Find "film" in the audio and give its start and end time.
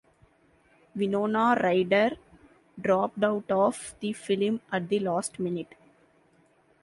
4.13-4.59